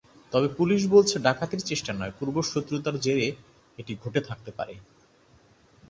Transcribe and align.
তবে 0.33 0.47
পুলিশ 0.57 0.81
বলছে, 0.87 1.15
ডাকাতির 1.19 1.61
চেষ্টা 1.65 1.91
নয়, 1.93 2.13
পূর্বশত্রুতার 2.19 2.95
জেরে 2.99 3.27
এটি 3.77 3.93
ঘটে 4.03 4.21
থাকতে 4.21 4.51
পারে। 4.51 4.75